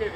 For 0.00 0.08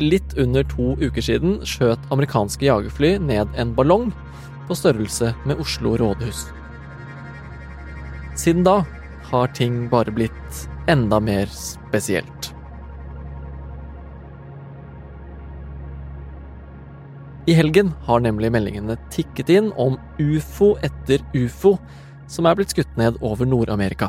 litt 0.00 0.36
under 0.38 0.62
to 0.70 0.94
uker 1.02 1.20
siden 1.20 1.58
skjøt 1.66 2.06
amerikanske 2.14 2.64
jagerfly 2.68 3.16
ned 3.18 3.50
en 3.58 3.74
ballong 3.74 4.12
på 4.68 4.78
størrelse 4.78 5.34
med 5.44 5.58
Oslo 5.60 5.96
rådhus. 5.98 6.46
Siden 8.38 8.62
da 8.64 8.84
har 9.28 9.52
ting 9.58 9.90
bare 9.90 10.14
blitt 10.14 10.64
enda 10.88 11.18
mer 11.20 11.50
spesielt. 11.50 12.53
I 17.46 17.52
helgen 17.52 17.92
har 18.06 18.20
nemlig 18.24 18.48
meldingene 18.54 18.94
tikket 19.12 19.50
inn 19.52 19.66
om 19.76 19.98
ufo 20.16 20.70
etter 20.86 21.20
ufo 21.36 21.74
som 22.32 22.46
er 22.48 22.56
blitt 22.56 22.72
skutt 22.72 22.96
ned 22.96 23.18
over 23.20 23.44
Nord-Amerika. 23.44 24.08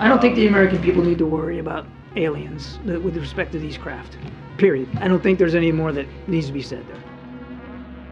I 0.00 0.08
don't 0.08 0.18
think 0.20 0.34
the 0.34 0.48
American 0.48 0.82
people 0.82 1.04
need 1.04 1.18
to 1.18 1.26
worry 1.26 1.60
about 1.60 1.86
aliens 2.16 2.80
with 2.84 3.16
respect 3.16 3.52
to 3.52 3.60
these 3.60 3.78
craft. 3.78 4.18
Period. 4.58 4.88
I 5.00 5.06
don't 5.06 5.22
think 5.22 5.38
there's 5.38 5.54
any 5.54 5.70
more 5.70 5.92
that 5.92 6.06
needs 6.26 6.48
to 6.48 6.52
be 6.52 6.62
said 6.62 6.82
there. 6.90 6.98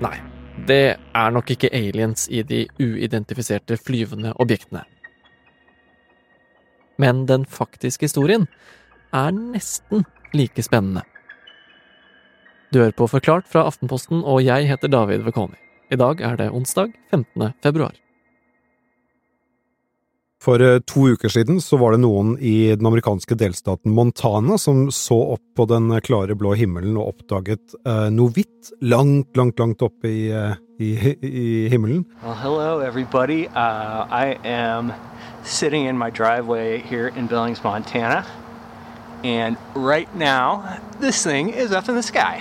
Nei, 0.00 0.22
det 0.66 0.96
er 1.14 1.30
nok 1.34 1.50
ikke 1.50 1.74
aliens 1.74 2.28
i 2.30 2.44
de 2.46 2.68
uidentifiserte 2.78 3.76
flyvende 3.76 4.32
objektene. 4.38 4.84
Men 6.98 7.26
den 7.26 7.44
faktiske 7.50 8.06
historien 8.06 8.46
er 9.12 9.34
nesten 9.34 10.06
like 10.34 10.62
spennende. 10.62 11.02
Du 12.70 12.78
hører 12.78 12.94
på 12.94 13.08
Forklart 13.10 13.48
fra 13.50 13.64
Aftenposten, 13.66 14.20
og 14.22 14.44
jeg 14.46 14.68
heter 14.68 14.90
David 14.92 15.24
Vekoni. 15.26 15.58
I 15.90 15.96
dag 15.98 16.20
er 16.22 16.36
det 16.38 16.52
onsdag 16.54 16.92
15. 17.10 17.50
februar. 17.66 17.96
For 20.40 20.62
eh, 20.62 20.78
to 20.86 21.08
uker 21.10 21.28
siden 21.28 21.58
så 21.60 21.76
var 21.82 21.92
det 21.92 22.04
noen 22.04 22.36
i 22.38 22.70
den 22.70 22.86
amerikanske 22.86 23.34
delstaten 23.34 23.90
Montana 23.92 24.54
som 24.56 24.86
så 24.94 25.18
opp 25.34 25.42
på 25.58 25.66
den 25.68 25.90
klare 26.06 26.38
blå 26.38 26.54
himmelen 26.56 26.94
og 26.94 27.10
oppdaget 27.16 27.74
uh, 27.82 28.06
noe 28.14 28.30
hvitt 28.38 28.70
langt, 28.80 29.34
langt, 29.36 29.58
langt 29.58 29.82
oppe 29.82 30.06
i, 30.06 30.30
uh, 30.30 30.54
i, 30.78 30.94
i 31.26 31.50
himmelen. 31.74 32.06
Well, 32.22 32.38
hello 32.38 32.78
everybody. 32.86 33.48
Uh, 33.48 34.06
I 34.08 34.38
am 34.46 34.94
sitting 35.42 35.90
in 35.90 35.98
my 35.98 36.08
driveway 36.08 36.78
here 36.78 37.08
in 37.08 37.26
Billings, 37.26 37.64
Montana. 37.64 38.24
And 39.22 39.58
right 39.74 40.08
now, 40.14 40.78
this 41.00 41.22
thing 41.22 41.50
is 41.50 41.72
up 41.72 41.88
in 41.90 41.96
the 41.96 42.02
sky. 42.02 42.40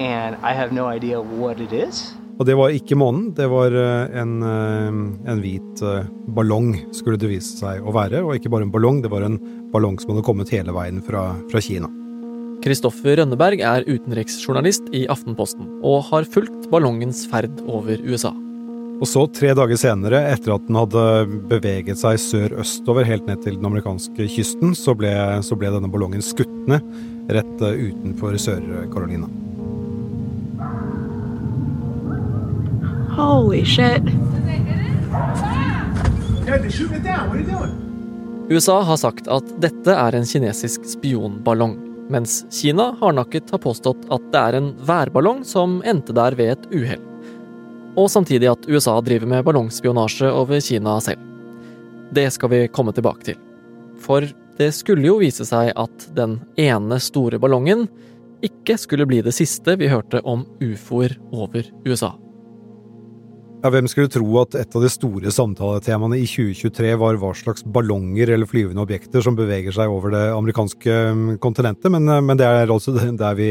And 0.00 0.36
I 0.42 0.54
have 0.56 0.72
no 0.72 0.88
idea 0.88 1.20
what 1.20 1.60
it 1.60 1.72
is. 1.72 2.14
Og 2.40 2.46
det 2.48 2.54
var 2.56 2.72
ikke 2.72 2.96
månen, 2.96 3.34
det 3.36 3.50
var 3.52 3.74
eh, 3.76 4.14
en, 4.16 4.38
eh, 4.40 4.86
en, 5.28 5.40
hvit 5.44 5.82
eh, 5.84 6.06
ballong, 6.32 6.70
skulle 6.96 7.20
det 7.20 7.28
vise 7.28 7.58
seg 7.58 7.84
å 7.84 7.92
være. 7.92 8.22
Og 8.24 8.38
ikke 8.38 8.48
bare 8.48 8.64
en 8.64 8.72
ballong, 8.72 9.02
det 9.04 9.10
var 9.12 9.26
en 9.26 9.36
ballong 9.74 9.98
som 10.00 10.14
hadde 10.14 10.24
kommet 10.24 10.52
hele 10.54 10.72
veien 10.72 11.02
fra, 11.04 11.34
fra 11.52 11.60
Kina. 11.60 11.90
Kristoffer 12.64 13.20
Rønneberg 13.20 13.60
er 13.60 13.84
utenriksjournalist 13.84 14.88
i 14.96 15.04
Aftenposten, 15.12 15.68
og 15.84 16.06
har 16.08 16.28
fulgt 16.32 16.70
ballongens 16.72 17.26
ferd 17.28 17.60
over 17.68 18.00
USA. 18.08 18.32
Og 19.00 19.08
så, 19.08 19.26
tre 19.36 19.52
dager 19.56 19.76
senere, 19.80 20.22
etter 20.32 20.56
at 20.56 20.64
den 20.64 20.80
hadde 20.80 21.04
beveget 21.52 22.00
seg 22.00 22.16
sør-østover 22.24 23.04
helt 23.08 23.28
ned 23.28 23.44
til 23.44 23.60
den 23.60 23.68
amerikanske 23.68 24.28
kysten, 24.32 24.72
så 24.76 24.96
ble, 24.96 25.12
så 25.44 25.60
ble 25.60 25.72
denne 25.76 25.92
ballongen 25.92 26.24
skutt 26.24 26.56
ned 26.68 26.84
rett 27.32 27.56
utenfor 27.60 28.40
Sør-Carolina. 28.40 29.28
Holy 33.20 33.64
shit. 33.64 34.02
USA 38.48 38.80
har 38.82 38.96
sagt 38.96 39.28
at 39.28 39.50
dette 39.60 39.92
er 39.92 40.16
en 40.16 40.24
kinesisk 40.26 40.86
spionballong, 40.88 41.74
mens 42.10 42.40
Kina 42.54 42.94
hardnakket 43.00 43.52
har 43.52 43.60
påstått 43.60 44.06
at 44.08 44.24
det 44.32 44.40
er 44.40 44.56
en 44.56 44.70
værballong 44.88 45.42
som 45.44 45.82
endte 45.84 46.16
der 46.16 46.36
ved 46.38 46.54
et 46.54 46.64
uhell. 46.72 47.02
Og 48.00 48.08
samtidig 48.08 48.48
at 48.48 48.64
USA 48.70 48.96
driver 49.04 49.28
med 49.28 49.44
ballongspionasje 49.44 50.32
over 50.32 50.64
Kina 50.64 50.96
selv. 51.04 51.20
Det 52.16 52.24
skal 52.32 52.54
vi 52.54 52.62
komme 52.72 52.96
tilbake 52.96 53.28
til. 53.28 53.38
For 54.00 54.24
det 54.56 54.70
skulle 54.78 55.04
jo 55.04 55.18
vise 55.20 55.44
seg 55.44 55.74
at 55.76 56.08
den 56.16 56.38
ene 56.56 56.96
store 57.04 57.38
ballongen 57.42 57.84
ikke 58.40 58.80
skulle 58.80 59.04
bli 59.04 59.20
det 59.20 59.36
siste 59.36 59.76
vi 59.76 59.92
hørte 59.92 60.24
om 60.24 60.48
ufoer 60.64 61.18
over 61.36 61.68
USA. 61.84 62.14
Ja, 63.60 63.68
hvem 63.68 63.88
skulle 63.92 64.08
tro 64.08 64.24
at 64.40 64.54
et 64.56 64.72
av 64.72 64.80
de 64.80 64.88
store 64.88 65.30
samtaletemaene 65.36 66.16
i 66.16 66.24
2023 66.24 66.94
var 66.96 67.18
hva 67.20 67.34
slags 67.36 67.60
ballonger 67.68 68.32
eller 68.32 68.48
flyvende 68.48 68.80
objekter 68.80 69.20
som 69.20 69.36
beveger 69.36 69.74
seg 69.76 69.92
over 69.92 70.14
det 70.14 70.22
amerikanske 70.32 70.94
mm, 71.12 71.26
kontinentet, 71.44 71.90
men, 71.92 72.08
eh, 72.08 72.22
men 72.24 72.40
det 72.40 72.46
er 72.48 72.72
altså 72.72 72.94
der 72.96 73.36
vi, 73.36 73.50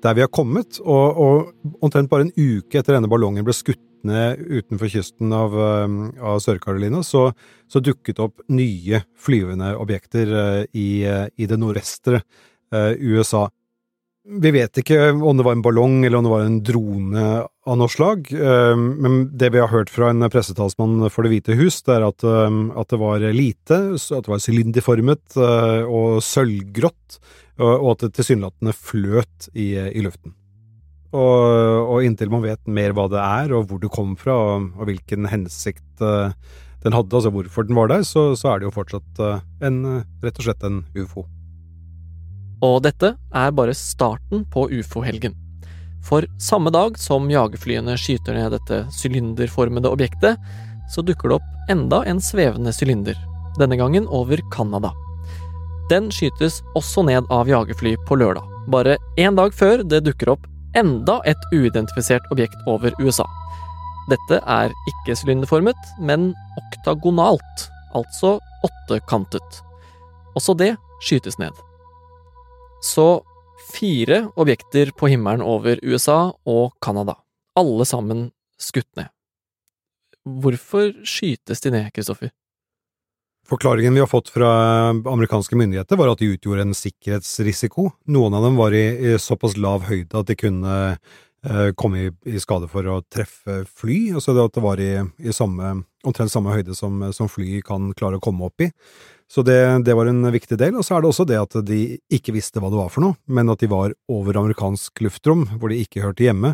der 0.00 0.16
vi 0.16 0.24
har 0.24 0.32
kommet. 0.32 0.80
Og, 0.80 1.20
og, 1.20 1.74
omtrent 1.84 2.08
bare 2.08 2.30
en 2.30 2.32
uke 2.32 2.80
etter 2.80 2.96
denne 2.96 3.12
ballongen 3.12 3.44
ble 3.44 3.52
skutt 3.52 3.82
ned 4.08 4.40
utenfor 4.40 4.88
kysten 4.94 5.36
av, 5.36 5.52
mm, 5.52 6.00
av 6.32 6.40
Sør-Carolina, 6.40 7.04
så, 7.04 7.28
så, 7.68 7.84
dukket 7.84 8.24
opp 8.24 8.40
nye 8.48 9.04
flyvende 9.20 9.74
objekter 9.76 10.32
eh, 10.32 10.62
i, 10.72 10.90
eh, 11.04 11.26
i 11.36 11.50
det 11.50 11.60
nordvestre 11.60 12.24
USA. 12.72 13.50
Vi 14.22 14.52
vet 14.54 14.78
ikke 14.78 15.08
om 15.10 15.34
det 15.38 15.42
var 15.42 15.56
en 15.56 15.64
ballong 15.64 16.04
eller 16.06 16.20
om 16.20 16.26
det 16.26 16.30
var 16.30 16.44
en 16.46 16.58
drone 16.62 17.22
av 17.42 17.78
noe 17.78 17.90
slag, 17.90 18.28
eh, 18.30 18.74
men 18.78 19.24
det 19.34 19.50
vi 19.50 19.58
har 19.58 19.72
hørt 19.72 19.90
fra 19.90 20.12
en 20.12 20.22
pressetalsmann 20.30 21.08
for 21.10 21.26
Det 21.26 21.32
hvite 21.32 21.56
hus, 21.58 21.80
det 21.82 21.96
er 21.96 22.06
at, 22.06 22.22
eh, 22.22 22.58
at 22.78 22.94
det 22.94 23.00
var 23.02 23.24
lite, 23.34 23.80
at 23.98 24.22
det 24.22 24.30
var 24.30 24.44
sylinderformet 24.44 25.34
eh, 25.34 25.82
og 25.82 26.22
sølvgrått, 26.22 27.18
og 27.62 27.90
at 27.92 28.06
det 28.06 28.14
tilsynelatende 28.16 28.72
fløt 28.74 29.50
i, 29.52 29.74
i 29.76 30.00
luften. 30.02 30.32
Og, 31.12 31.42
og, 31.92 31.98
inntil 32.06 32.30
man 32.32 32.46
vet 32.46 32.62
mer 32.64 32.94
hva 32.96 33.04
det 33.12 33.20
er, 33.20 33.52
og 33.52 33.68
hvor 33.68 33.82
det 33.82 33.92
kom 33.92 34.14
fra, 34.16 34.38
og, 34.38 34.72
og 34.78 34.88
hvilken 34.88 35.28
hensikt 35.28 35.98
den 35.98 36.96
hadde, 36.96 37.12
altså 37.12 37.34
hvorfor 37.34 37.68
den 37.68 37.78
var 37.78 37.92
der, 37.92 38.06
så, 38.08 38.32
så 38.38 38.54
er 38.54 38.62
det 38.62 38.70
jo 38.70 38.74
fortsatt 38.78 39.22
en, 39.62 39.84
rett 40.24 40.40
og 40.40 40.48
slett 40.48 40.66
en 40.66 40.84
ufo. 40.96 41.26
Og 42.62 42.82
dette 42.84 43.14
er 43.18 43.54
bare 43.54 43.74
starten 43.74 44.44
på 44.52 44.68
ufo-helgen. 44.70 45.34
For 46.02 46.26
samme 46.42 46.70
dag 46.74 46.98
som 46.98 47.30
jagerflyene 47.30 47.94
skyter 47.98 48.36
ned 48.36 48.54
dette 48.56 48.82
sylinderformede 48.94 49.90
objektet, 49.90 50.38
så 50.90 51.02
dukker 51.02 51.30
det 51.30 51.38
opp 51.38 51.70
enda 51.70 52.02
en 52.10 52.20
svevende 52.22 52.72
sylinder, 52.74 53.18
denne 53.58 53.78
gangen 53.78 54.06
over 54.10 54.42
Canada. 54.54 54.90
Den 55.90 56.10
skytes 56.14 56.60
også 56.78 57.04
ned 57.06 57.28
av 57.30 57.50
jagerfly 57.50 57.94
på 58.06 58.18
lørdag, 58.18 58.46
bare 58.70 58.98
én 59.18 59.38
dag 59.38 59.54
før 59.54 59.82
det 59.86 60.04
dukker 60.06 60.34
opp 60.34 60.46
enda 60.78 61.18
et 61.28 61.48
uidentifisert 61.52 62.26
objekt 62.34 62.58
over 62.70 62.94
USA. 63.02 63.26
Dette 64.10 64.40
er 64.50 64.72
ikke 64.90 65.16
sylinderformet, 65.18 65.78
men 66.02 66.32
oktagonalt, 66.58 67.68
altså 67.94 68.38
åttekantet. 68.66 69.60
Også 70.34 70.56
det 70.58 70.74
skytes 71.04 71.38
ned. 71.38 71.54
Så 72.82 73.22
fire 73.72 74.26
objekter 74.36 74.90
på 74.98 75.08
himmelen 75.12 75.42
over 75.46 75.78
USA 75.82 76.32
og 76.44 76.72
Canada. 76.82 77.14
Alle 77.58 77.86
sammen 77.86 78.30
skutt 78.58 78.90
ned. 78.98 79.10
Hvorfor 80.22 80.92
skytes 81.06 81.62
de 81.62 81.72
ned, 81.74 81.90
Kristoffer? 81.94 82.32
Forklaringen 83.48 83.94
vi 83.94 84.00
har 84.00 84.06
fått 84.06 84.28
fra 84.30 84.50
amerikanske 84.90 85.56
myndigheter, 85.58 85.98
var 85.98 86.12
at 86.12 86.20
de 86.22 86.30
utgjorde 86.34 86.62
en 86.62 86.76
sikkerhetsrisiko. 86.78 87.88
Noen 88.14 88.34
av 88.38 88.46
dem 88.46 88.58
var 88.58 88.74
i, 88.74 89.16
såpass 89.18 89.56
lav 89.58 89.88
høyde 89.88 90.18
at 90.18 90.30
de 90.30 90.36
kunne 90.38 90.76
eh, 90.92 91.70
komme 91.78 92.04
i, 92.06 92.38
skade 92.42 92.70
for 92.70 92.86
å 92.86 93.00
treffe 93.10 93.64
fly. 93.66 94.12
Altså 94.14 94.36
at 94.38 94.54
det 94.54 94.62
var 94.62 94.82
i, 94.82 94.92
i 95.18 95.34
samme, 95.34 95.74
omtrent 96.06 96.34
samme 96.34 96.54
høyde 96.54 96.78
som, 96.78 97.02
som 97.14 97.30
fly 97.30 97.60
kan 97.66 97.90
klare 97.98 98.22
å 98.22 98.24
komme 98.24 98.46
opp 98.46 98.62
i. 98.62 98.70
Så 99.32 99.40
det, 99.42 99.84
det, 99.86 99.94
var 99.96 100.10
en 100.10 100.26
viktig 100.32 100.58
del. 100.60 100.76
Og 100.76 100.84
så 100.84 100.96
er 100.96 101.02
det 101.02 101.08
også 101.08 101.24
det 101.28 101.40
at 101.40 101.56
de 101.64 101.82
ikke 102.12 102.34
visste 102.36 102.60
hva 102.60 102.68
det 102.72 102.80
var 102.80 102.92
for 102.92 103.04
noe, 103.06 103.16
men 103.32 103.48
at 103.52 103.62
de 103.64 103.70
var 103.72 103.94
over 104.12 104.36
amerikansk 104.42 105.00
luftrom, 105.06 105.46
hvor 105.56 105.72
de 105.72 105.80
ikke 105.80 106.02
hørte 106.04 106.26
hjemme. 106.26 106.52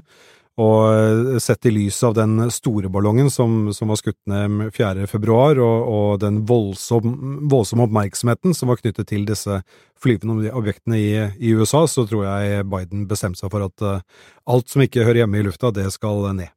Og 0.58 0.78
eh, 0.90 1.38
sett 1.42 1.68
i 1.70 1.72
lys 1.74 2.00
av 2.06 2.16
den 2.18 2.48
store 2.50 2.90
ballongen 2.90 3.30
som, 3.30 3.68
som 3.74 3.90
var 3.92 3.98
skutt 4.00 4.18
ned 4.30 4.72
4. 4.74 5.06
februar, 5.10 5.58
og, 5.62 5.90
og 5.90 6.08
den 6.22 6.40
voldsomme 6.50 7.46
voldsom 7.50 7.84
oppmerksomheten 7.86 8.54
som 8.58 8.70
var 8.72 8.80
knyttet 8.82 9.10
til 9.10 9.26
disse 9.26 9.60
flyvende 10.02 10.50
objektene 10.58 10.98
i, 10.98 11.10
i, 11.38 11.54
USA, 11.54 11.84
så 11.86 12.06
tror 12.10 12.26
jeg 12.26 12.66
Biden 12.70 13.06
bestemte 13.10 13.42
seg 13.42 13.54
for 13.54 13.66
at 13.66 13.86
uh, 13.86 14.22
alt 14.50 14.70
som 14.70 14.82
ikke 14.82 15.06
hører 15.06 15.24
hjemme 15.24 15.38
i 15.38 15.46
lufta, 15.46 15.70
det 15.74 15.86
skal 15.94 16.26
ned. 16.34 16.50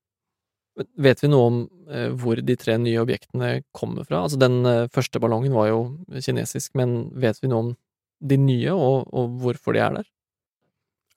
Vet 0.79 1.19
vi 1.19 1.27
noe 1.27 1.47
om 1.49 1.57
eh, 1.91 2.09
hvor 2.15 2.39
de 2.39 2.55
tre 2.59 2.77
nye 2.79 3.01
objektene 3.01 3.59
kommer 3.75 4.07
fra? 4.07 4.23
Altså, 4.23 4.39
den 4.39 4.61
eh, 4.65 4.87
første 4.93 5.19
ballongen 5.19 5.53
var 5.55 5.67
jo 5.67 5.81
kinesisk, 6.15 6.71
men 6.79 7.11
vet 7.19 7.41
vi 7.41 7.51
noe 7.51 7.65
om 7.65 7.71
de 8.21 8.37
nye, 8.39 8.71
og, 8.71 9.09
og 9.11 9.37
hvorfor 9.41 9.75
de 9.75 9.81
er 9.83 9.97
der? 9.99 10.09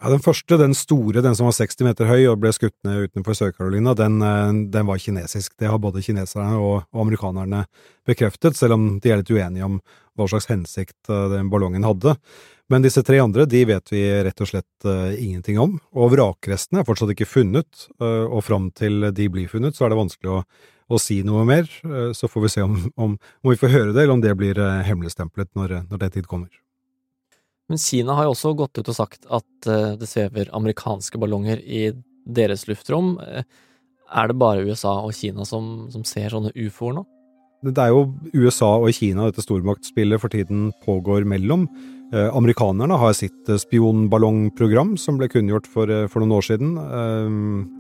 Ja, 0.03 0.11
Den 0.11 0.25
første, 0.25 0.59
den 0.59 0.75
store, 0.75 1.23
den 1.23 1.37
som 1.39 1.47
var 1.47 1.55
60 1.55 1.87
meter 1.87 2.11
høy 2.11 2.27
og 2.33 2.41
ble 2.43 2.51
skutt 2.53 2.75
ned 2.85 3.07
utenfor 3.07 3.39
Sør-Carolina, 3.39 3.95
den, 3.97 4.19
eh, 4.27 4.57
den, 4.75 4.89
var 4.91 4.99
kinesisk. 4.99 5.55
Det 5.61 5.71
har 5.71 5.79
både 5.79 6.03
kineserne 6.03 6.59
og, 6.59 6.89
og, 6.91 7.05
amerikanerne 7.07 7.63
bekreftet, 8.05 8.59
selv 8.59 8.75
om 8.75 8.89
de 8.99 9.13
er 9.15 9.23
litt 9.23 9.31
uenige 9.31 9.71
om 9.71 9.79
hva 10.19 10.27
slags 10.31 10.51
hensikt 10.51 11.09
den 11.09 11.49
ballongen 11.51 11.87
hadde. 11.87 12.19
Men 12.73 12.85
disse 12.85 13.03
tre 13.05 13.19
andre 13.21 13.45
de 13.49 13.61
vet 13.69 13.93
vi 13.93 14.03
rett 14.25 14.41
og 14.41 14.49
slett 14.49 14.87
uh, 14.89 15.13
ingenting 15.13 15.59
om, 15.61 15.77
og 15.93 16.15
vrakrestene 16.15 16.81
er 16.81 16.87
fortsatt 16.89 17.13
ikke 17.13 17.29
funnet, 17.29 17.89
uh, 18.01 18.25
og 18.25 18.41
fram 18.47 18.71
til 18.77 19.11
de 19.13 19.27
blir 19.33 19.51
funnet, 19.53 19.77
så 19.77 19.85
er 19.85 19.93
det 19.93 20.01
vanskelig 20.01 20.33
å, 20.33 20.39
å 20.89 21.01
si 21.01 21.19
noe 21.27 21.45
mer. 21.49 21.69
Uh, 21.85 22.15
så 22.17 22.31
får 22.31 22.47
vi 22.47 22.53
se 22.55 22.65
om, 22.65 22.79
om, 22.97 23.19
om, 23.21 23.53
vi 23.53 23.61
får 23.61 23.75
høre 23.75 23.93
det, 23.93 24.07
eller 24.07 24.17
om 24.17 24.25
det 24.25 24.33
blir 24.41 24.61
hemmeligstemplet 24.89 25.53
når, 25.59 25.83
når 25.91 26.05
den 26.07 26.15
tid 26.17 26.31
kommer. 26.31 26.49
Men 27.69 27.81
Kina 27.81 28.17
har 28.17 28.27
jo 28.27 28.33
også 28.35 28.57
gått 28.57 28.81
ut 28.81 28.89
og 28.93 28.97
sagt 28.97 29.23
at 29.33 29.67
det 29.97 30.05
svever 30.05 30.51
amerikanske 30.53 31.17
ballonger 31.17 31.63
i 31.65 31.87
deres 32.29 32.67
luftrom. 32.69 33.15
Er 33.25 34.29
det 34.29 34.37
bare 34.37 34.67
USA 34.69 34.99
og 35.01 35.15
Kina 35.17 35.47
som, 35.49 35.87
som 35.93 36.05
ser 36.05 36.29
sånne 36.35 36.53
ufoer 36.53 36.99
nå? 36.99 37.07
Det 37.65 37.81
er 37.81 37.95
jo 37.95 38.03
USA 38.37 38.75
og 38.77 38.93
Kina 38.93 39.31
dette 39.31 39.45
stormaktspillet 39.47 40.21
for 40.21 40.33
tiden 40.33 40.69
pågår 40.85 41.25
mellom. 41.29 41.65
Eh, 42.15 42.31
amerikanerne 42.37 42.95
har 43.01 43.15
sitt 43.19 43.49
spionballongprogram 43.59 44.95
som 45.01 45.19
ble 45.19 45.27
kunngjort 45.33 45.67
for, 45.67 45.91
for, 46.13 46.23
noen 46.23 46.37
år 46.37 46.47
siden. 46.47 46.77
Eh, 46.79 47.39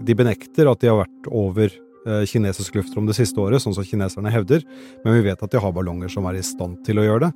de 0.09 0.17
benekter 0.19 0.71
at 0.71 0.83
de 0.83 0.91
har 0.91 1.05
vært 1.05 1.29
over 1.31 1.71
eh, 1.71 2.25
kinesisk 2.27 2.81
luftrom 2.81 3.07
det 3.07 3.15
siste 3.19 3.39
året, 3.39 3.63
sånn 3.63 3.77
som 3.77 3.87
kineserne 3.87 4.33
hevder, 4.35 4.67
men 5.05 5.21
vi 5.21 5.29
vet 5.29 5.45
at 5.45 5.55
de 5.55 5.63
har 5.63 5.77
ballonger 5.77 6.11
som 6.11 6.27
er 6.27 6.41
i 6.41 6.45
stand 6.47 6.83
til 6.87 6.99
å 6.99 7.07
gjøre 7.07 7.29
det. 7.29 7.33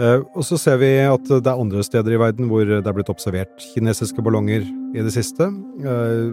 Eh, 0.00 0.20
og 0.22 0.44
så 0.46 0.58
ser 0.60 0.78
vi 0.80 0.90
at 1.02 1.26
det 1.28 1.42
er 1.42 1.58
andre 1.58 1.82
steder 1.84 2.14
i 2.14 2.20
verden 2.20 2.48
hvor 2.50 2.68
det 2.68 2.78
er 2.80 2.94
blitt 2.96 3.10
observert 3.12 3.64
kinesiske 3.74 4.22
ballonger 4.24 4.62
i 4.94 5.02
det 5.04 5.12
siste. 5.14 5.50
Eh, 5.82 6.30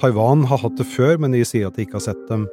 Taiwan 0.00 0.44
har 0.50 0.60
hatt 0.64 0.76
det 0.80 0.88
før, 0.88 1.16
men 1.22 1.36
de 1.36 1.44
sier 1.46 1.68
at 1.68 1.78
de 1.78 1.86
ikke 1.86 2.00
har 2.00 2.08
sett 2.10 2.26
dem 2.30 2.48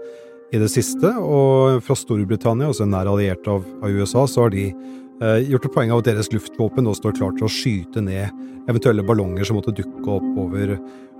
i 0.53 0.61
det 0.61 0.69
siste. 0.71 1.11
Og 1.17 1.81
fra 1.85 1.97
Storbritannia, 1.97 2.69
altså 2.69 2.85
en 2.85 2.93
nær 2.93 3.09
alliert 3.11 3.47
av, 3.51 3.65
av 3.81 3.89
USA, 3.89 4.27
så 4.29 4.45
har 4.45 4.55
de 4.55 4.69
eh, 4.69 4.77
gjort 5.21 5.65
et 5.67 5.73
poeng 5.73 5.93
av 5.93 6.01
at 6.01 6.09
deres 6.09 6.31
luftvåpen 6.33 6.85
nå 6.85 6.93
står 6.97 7.15
klar 7.15 7.33
til 7.37 7.47
å 7.47 7.51
skyte 7.51 8.03
ned 8.03 8.69
eventuelle 8.69 9.05
ballonger 9.05 9.47
som 9.47 9.59
måtte 9.59 9.75
dukke 9.75 10.17
opp 10.17 10.39
over, 10.41 10.75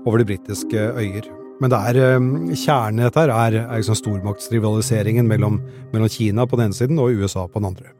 over 0.06 0.21
de 0.21 0.30
britiske 0.33 0.88
øyer. 1.00 1.30
Men 1.63 1.71
det 1.71 1.80
er, 1.88 2.00
kjernen 2.51 3.00
i 3.00 3.06
dette 3.06 3.24
er, 3.24 3.59
er 3.62 3.77
liksom 3.80 3.95
stormaktsrivaliseringen 3.95 5.27
mellom, 5.30 5.62
mellom 5.94 6.12
Kina 6.12 6.44
på 6.44 6.59
den 6.59 6.69
ene 6.69 6.75
siden 6.75 7.00
og 7.00 7.15
USA 7.15 7.45
på 7.47 7.62
den 7.62 7.69
andre. 7.71 7.94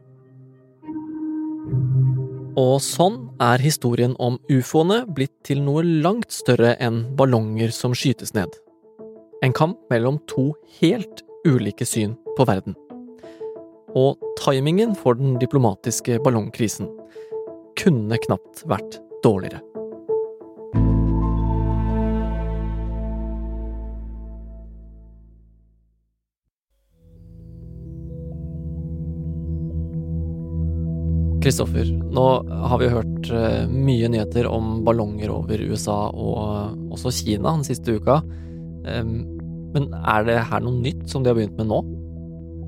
Og 2.56 2.78
sånn 2.80 3.18
er 3.42 3.60
historien 3.60 4.14
om 4.20 4.38
ufoene 4.48 5.02
blitt 5.12 5.34
til 5.44 5.60
noe 5.64 5.82
langt 5.84 6.32
større 6.32 6.72
enn 6.80 7.02
ballonger 7.16 7.72
som 7.72 7.96
skytes 7.96 8.32
ned. 8.36 8.48
En 9.44 9.52
kamp 9.56 9.76
mellom 9.92 10.16
to 10.28 10.50
helt 10.80 11.20
ulike 11.46 11.84
syn 11.88 12.16
på 12.36 12.48
verden. 12.48 12.76
Og 13.96 14.20
timingen 14.36 14.92
for 14.98 15.16
den 15.16 15.38
diplomatiske 15.40 16.18
ballongkrisen 16.24 16.90
kunne 17.80 18.18
knapt 18.26 18.66
vært 18.68 18.98
dårligere. 19.24 19.62
Kristoffer, 31.46 31.86
nå 32.10 32.22
har 32.68 32.80
vi 32.82 32.88
hørt 32.90 33.28
eh, 33.30 33.68
mye 33.70 34.08
nyheter 34.10 34.48
om 34.50 34.80
ballonger 34.84 35.30
over 35.30 35.60
USA 35.62 36.08
og 36.10 36.90
også 36.90 37.14
Kina 37.14 37.52
den 37.54 37.62
siste 37.64 37.96
uka. 37.96 38.18
Men 38.86 39.86
er 40.02 40.26
det 40.26 40.40
her 40.50 40.64
noe 40.64 40.82
nytt 40.82 41.06
som 41.10 41.22
de 41.22 41.30
har 41.30 41.38
begynt 41.38 41.56
med 41.60 41.70
nå? 41.70 41.78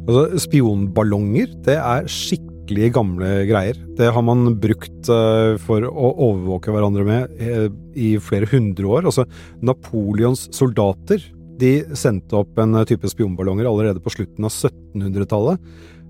Altså, 0.08 0.40
Spionballonger, 0.40 1.50
det 1.66 1.76
er 1.76 2.06
skikkelig 2.08 2.92
gamle 2.96 3.32
greier. 3.48 3.76
Det 3.98 4.08
har 4.14 4.24
man 4.24 4.54
brukt 4.60 5.10
eh, 5.12 5.58
for 5.60 5.84
å 5.84 6.12
overvåke 6.30 6.72
hverandre 6.72 7.04
med 7.04 7.34
eh, 7.36 7.66
i 7.92 8.14
flere 8.22 8.48
hundre 8.48 8.88
år. 8.88 9.10
Altså, 9.10 9.26
Napoleons 9.60 10.46
soldater 10.56 11.20
de 11.60 11.74
sendte 11.98 12.38
opp 12.38 12.56
en 12.62 12.80
type 12.88 13.10
spionballonger 13.10 13.68
allerede 13.68 14.00
på 14.00 14.14
slutten 14.14 14.48
av 14.48 14.54
1700-tallet. 14.54 15.60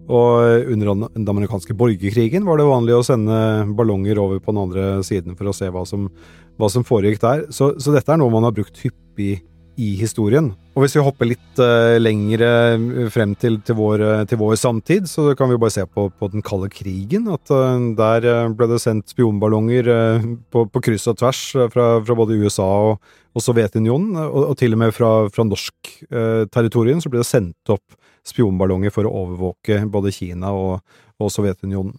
Og 0.09 0.71
under 0.73 0.95
den 1.13 1.29
amerikanske 1.29 1.75
borgerkrigen 1.77 2.47
var 2.47 2.61
det 2.61 2.69
vanlig 2.69 2.95
å 2.97 3.05
sende 3.05 3.67
ballonger 3.77 4.21
over 4.23 4.39
på 4.41 4.55
den 4.55 4.63
andre 4.63 4.85
siden 5.05 5.37
for 5.37 5.51
å 5.51 5.57
se 5.57 5.69
hva 5.73 5.83
som, 5.89 6.07
hva 6.57 6.71
som 6.73 6.87
foregikk 6.87 7.21
der. 7.25 7.45
Så, 7.53 7.75
så, 7.83 7.93
dette 7.93 8.15
er 8.15 8.21
noe 8.21 8.33
man 8.33 8.47
har 8.47 8.55
brukt 8.57 8.79
hyppig 8.81 9.43
i 9.79 9.93
historien. 10.01 10.51
Og 10.75 10.83
hvis 10.83 10.97
vi 10.97 11.03
hopper 11.07 11.29
litt 11.31 11.61
uh, 11.63 11.97
lengre 12.01 12.49
frem 13.15 13.35
til, 13.39 13.61
til, 13.67 13.77
vår, 13.79 14.03
til, 14.31 14.41
vår, 14.41 14.57
samtid, 14.59 15.07
så 15.11 15.33
kan 15.39 15.51
vi 15.51 15.59
bare 15.61 15.75
se 15.75 15.85
på, 15.87 16.09
på 16.11 16.31
den 16.33 16.43
kalde 16.47 16.71
krigen. 16.73 17.29
At 17.31 17.53
uh, 17.55 17.79
der 17.99 18.27
ble 18.59 18.69
det 18.73 18.81
sendt 18.83 19.15
spionballonger 19.15 19.91
uh, 19.91 20.29
på, 20.51 20.67
på, 20.67 20.83
kryss 20.89 21.07
og 21.11 21.21
tvers 21.23 21.43
fra, 21.75 21.89
fra 22.03 22.19
både 22.19 22.41
USA 22.43 22.67
og, 22.91 23.15
og 23.39 23.45
Sovjetunionen. 23.45 24.19
Og, 24.27 24.41
og, 24.51 24.57
til 24.59 24.75
og 24.75 24.83
med 24.83 24.95
fra, 24.97 25.13
fra 25.35 25.47
norsk 25.47 25.95
territorium 26.55 27.03
så 27.03 27.11
ble 27.13 27.23
det 27.23 27.29
sendt 27.29 27.75
opp 27.75 27.99
spionballonger 28.29 28.93
for 28.93 29.07
å 29.07 29.15
overvåke 29.23 29.85
både 29.91 30.13
Kina 30.15 30.51
og, 30.55 30.83
og 31.23 31.31
Sovjetunionen. 31.33 31.95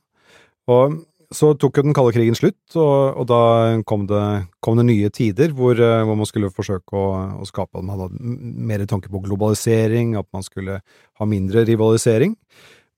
Og 0.70 1.00
så 1.36 1.52
tok 1.62 1.78
jo 1.78 1.86
den 1.86 1.94
kalde 1.94 2.14
krigen 2.16 2.38
slutt, 2.38 2.62
og, 2.74 3.20
og 3.22 3.28
da 3.30 3.42
kom 3.88 4.08
det, 4.10 4.24
kom 4.66 4.80
det, 4.80 4.88
nye 4.88 5.12
tider 5.14 5.54
hvor, 5.54 5.78
eh, 5.78 6.02
hvor, 6.02 6.18
man 6.18 6.30
skulle 6.30 6.50
forsøke 6.54 6.98
å, 6.98 7.06
å 7.44 7.48
skape 7.48 7.78
at 7.78 7.86
man 7.86 8.02
hadde 8.02 8.36
mer 8.70 8.86
tanke 8.90 9.12
på 9.14 9.22
globalisering, 9.28 10.16
at 10.18 10.26
man 10.34 10.46
skulle 10.46 10.80
ha 10.82 11.30
mindre 11.30 11.66
rivalisering. 11.70 12.34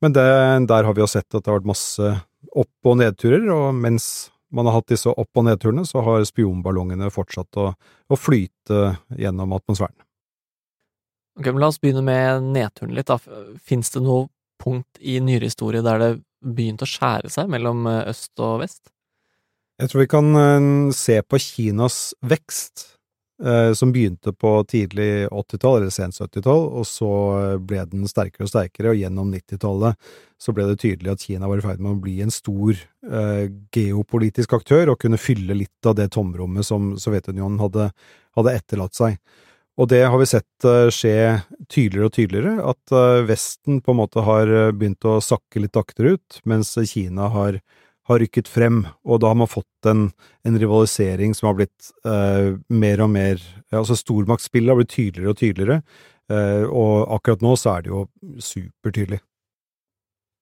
Men 0.01 0.15
det, 0.15 0.27
der 0.71 0.87
har 0.87 0.95
vi 0.95 1.03
jo 1.03 1.09
sett 1.11 1.27
at 1.27 1.41
det 1.41 1.51
har 1.51 1.59
vært 1.59 1.73
masse 1.73 2.13
opp- 2.55 2.87
og 2.87 2.97
nedturer, 3.03 3.43
og 3.51 3.75
mens 3.77 4.31
man 4.51 4.67
har 4.67 4.79
hatt 4.79 4.91
disse 4.91 5.11
opp- 5.11 5.37
og 5.39 5.47
nedturene, 5.47 5.83
så 5.87 6.03
har 6.03 6.23
spionballongene 6.27 7.11
fortsatt 7.11 7.59
å, 7.59 7.69
å 7.75 8.19
flyte 8.19 8.95
gjennom 9.19 9.59
atmosfæren. 9.59 9.99
Ok, 11.39 11.47
men 11.47 11.61
La 11.63 11.69
oss 11.71 11.79
begynne 11.79 12.03
med 12.03 12.49
nedturen 12.55 12.95
litt. 12.95 13.11
da. 13.11 13.19
Fins 13.63 13.91
det 13.93 14.03
noe 14.03 14.27
punkt 14.61 14.99
i 14.99 15.19
nyere 15.23 15.47
historie 15.47 15.83
der 15.83 15.99
det 15.99 16.11
begynte 16.41 16.87
å 16.87 16.89
skjære 16.89 17.31
seg 17.31 17.51
mellom 17.51 17.85
eh, 17.89 18.07
øst 18.11 18.41
og 18.41 18.61
vest? 18.63 18.83
Jeg 19.81 19.91
tror 19.91 20.03
vi 20.03 20.09
kan 20.11 20.31
eh, 20.37 20.71
se 20.95 21.19
på 21.25 21.39
Kinas 21.41 21.99
vekst, 22.21 22.85
eh, 23.43 23.71
som 23.77 23.93
begynte 23.93 24.33
på 24.33 24.53
tidlig 24.69 25.27
80-tall, 25.29 25.79
eller 25.79 25.93
sent 25.93 26.17
70-tall, 26.17 26.65
og 26.81 26.87
så 26.89 27.11
ble 27.61 27.85
den 27.91 28.09
sterkere 28.09 28.47
og 28.47 28.53
sterkere, 28.53 28.93
og 28.93 29.01
gjennom 29.01 29.33
90-tallet 29.33 30.11
så 30.41 30.55
ble 30.57 30.65
det 30.71 30.79
tydelig 30.81 31.13
at 31.13 31.27
Kina 31.27 31.49
var 31.49 31.61
i 31.61 31.65
ferd 31.65 31.83
med 31.83 31.93
å 31.93 32.01
bli 32.01 32.17
en 32.25 32.33
stor 32.33 32.79
geopolitisk 33.75 34.55
aktør, 34.57 34.93
og 34.93 35.01
kunne 35.01 35.21
fylle 35.21 35.53
litt 35.57 35.89
av 35.89 35.93
det 35.99 36.07
tomrommet 36.15 36.65
som 36.65 36.95
Sovjetunionen 37.01 37.61
hadde, 37.61 37.91
hadde 38.37 38.53
etterlatt 38.57 38.97
seg. 38.97 39.19
Og 39.79 39.87
det 39.89 40.01
har 40.03 40.19
vi 40.19 40.27
sett 40.27 40.67
eh, 40.67 40.89
skje 40.91 41.15
tydeligere 41.71 42.09
og 42.09 42.15
tydeligere, 42.15 42.55
at 42.73 42.95
eh, 42.95 43.21
Vesten 43.29 43.79
på 43.83 43.93
en 43.93 44.01
måte 44.01 44.23
har 44.25 44.51
eh, 44.51 44.73
begynt 44.75 45.07
å 45.07 45.21
sakke 45.23 45.63
litt 45.63 45.79
akterut, 45.79 46.41
mens 46.49 46.73
Kina 46.91 47.29
har, 47.31 47.61
har 48.09 48.21
rykket 48.21 48.51
frem, 48.51 48.83
og 49.07 49.23
da 49.23 49.31
har 49.31 49.39
man 49.39 49.51
fått 49.51 49.89
en, 49.89 50.09
en 50.43 50.59
rivalisering 50.59 51.35
som 51.37 51.49
har 51.49 51.57
blitt 51.61 51.91
eh, 52.05 52.53
mer 52.67 53.05
og 53.05 53.11
mer 53.15 53.43
Altså 53.71 53.95
stormaktsspillet 53.95 54.67
har 54.67 54.81
blitt 54.81 54.91
tydeligere 54.91 55.31
og 55.31 55.39
tydeligere, 55.39 55.81
eh, 56.27 56.63
og 56.67 57.07
akkurat 57.15 57.45
nå 57.45 57.55
så 57.55 57.77
er 57.77 57.85
det 57.85 57.93
jo 57.93 58.01
supertydelig. 58.43 59.21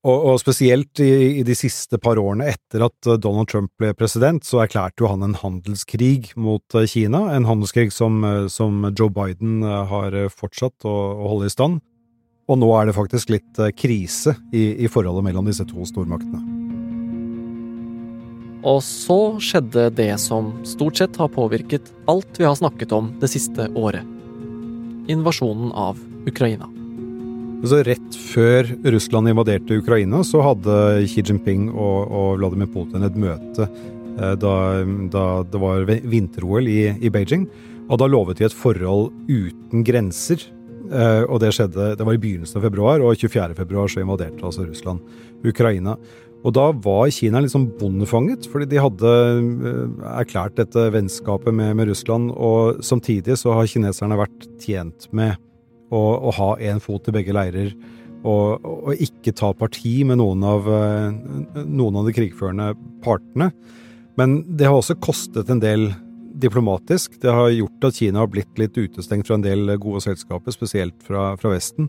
Og, 0.07 0.19
og 0.31 0.37
spesielt 0.39 1.01
i, 1.03 1.09
i, 1.41 1.43
de 1.43 1.55
siste 1.57 1.99
par 1.99 2.19
årene 2.21 2.47
etter 2.53 2.85
at 2.85 3.07
eh, 3.09 3.17
Donald 3.19 3.49
Trump 3.51 3.73
ble 3.81 3.91
president, 3.99 4.45
så 4.47 4.61
erklærte 4.63 5.03
jo 5.03 5.09
han 5.11 5.25
en 5.25 5.35
handelskrig 5.35 6.31
mot 6.39 6.63
eh, 6.79 6.87
Kina, 6.87 7.25
en 7.35 7.47
handelskrig 7.49 7.91
som, 7.91 8.21
eh, 8.23 8.45
som 8.47 8.87
Joe 8.93 9.11
Biden 9.11 9.59
har 9.63 10.15
fortsatt 10.31 10.87
å, 10.87 10.95
å, 11.19 11.27
holde 11.33 11.51
i 11.51 11.55
stand. 11.55 11.83
Og 12.49 12.61
nå 12.61 12.71
er 12.77 12.87
det 12.87 12.95
faktisk 12.95 13.35
litt 13.35 13.59
krise 13.77 14.37
i, 14.55 14.85
i 14.85 14.89
forholdet 14.89 15.27
mellom 15.27 15.51
disse 15.51 15.67
to 15.67 15.83
stormaktene. 15.85 16.39
Og 18.65 18.81
så 18.83 19.19
skjedde 19.43 19.89
det 19.99 20.13
som 20.19 20.55
stort 20.67 20.99
sett 20.99 21.19
har 21.19 21.29
påvirket 21.35 21.93
alt 22.11 22.39
vi 22.39 22.47
har 22.47 22.57
snakket 22.59 22.95
om 22.95 23.13
det 23.21 23.29
siste 23.35 23.69
året. 23.77 24.07
Invasjonen 25.11 25.71
av 25.75 25.99
Ukraina. 26.27 26.78
Så 27.59 27.81
rett 27.83 28.15
før 28.15 28.69
Russland 28.87 29.27
invaderte 29.27 29.75
Ukraina, 29.81 30.21
så 30.23 30.39
hadde 30.45 30.75
Xi 31.11 31.23
Jinping 31.27 31.65
og, 31.73 32.05
og 32.07 32.29
Vladimir 32.39 32.69
Putin 32.71 33.03
et 33.03 33.17
møte 33.19 33.65
eh, 33.65 34.35
da, 34.39 34.53
da, 35.11 35.23
det 35.43 35.59
var 35.59 35.83
vinter-OL 35.83 36.69
i, 36.71 36.79
i, 36.95 37.11
Beijing. 37.11 37.49
Og 37.89 37.99
da 37.99 38.07
lovet 38.07 38.39
de 38.39 38.47
et 38.47 38.55
forhold 38.55 39.11
uten 39.27 39.83
grenser. 39.83 40.45
Eh, 40.87 41.25
og 41.27 41.41
det 41.43 41.51
skjedde 41.57 41.91
Det 41.99 42.07
var 42.07 42.15
i 42.15 42.21
begynnelsen 42.21 42.61
av 42.61 42.69
februar, 42.69 43.03
og 43.03 43.19
24. 43.19 43.51
februar 43.59 43.91
så 43.91 44.05
invaderte 44.05 44.45
altså 44.45 44.63
Russland 44.63 45.03
Ukraina. 45.43 45.97
Og 46.47 46.55
da 46.55 46.69
var 46.71 47.11
Kina 47.11 47.43
sånn 47.51 47.67
bondefanget, 47.75 48.47
fordi 48.47 48.69
de 48.71 48.79
hadde 48.79 49.13
eh, 49.35 49.83
erklært 50.15 50.55
dette 50.61 50.87
vennskapet 50.95 51.51
med, 51.51 51.75
med 51.75 51.91
Russland, 51.91 52.31
og 52.31 52.79
samtidig 52.87 53.35
så 53.43 53.59
har 53.59 53.67
kineserne 53.67 54.23
vært 54.23 54.47
tjent 54.63 55.11
med 55.11 55.35
å, 55.89 56.01
å 56.29 56.33
ha 56.37 56.51
én 56.61 56.81
fot 56.83 57.07
i 57.09 57.15
begge 57.15 57.35
leirer, 57.35 57.73
og, 58.19 58.65
og, 58.67 58.91
ikke 58.99 59.31
ta 59.37 59.53
parti 59.55 60.01
med 60.07 60.19
noen 60.19 60.43
av, 60.43 60.67
eh, 60.67 61.63
noen 61.63 62.01
av 62.01 62.07
de 62.07 62.15
krigførende 62.17 62.73
partene. 63.05 63.53
Men 64.19 64.41
det 64.59 64.67
har 64.67 64.75
også 64.75 64.97
kostet 64.99 65.49
en 65.51 65.61
del 65.63 65.87
diplomatisk. 66.39 67.15
Det 67.23 67.31
har 67.31 67.51
gjort 67.53 67.87
at 67.87 67.99
Kina 67.99 68.21
har 68.21 68.31
blitt 68.31 68.59
litt 68.59 68.75
utestengt 68.75 69.27
fra 69.27 69.37
en 69.39 69.45
del 69.45 69.71
gode 69.79 70.01
selskaper, 70.03 70.51
spesielt 70.55 70.97
fra, 71.05 71.31
fra 71.39 71.53
Vesten. 71.53 71.87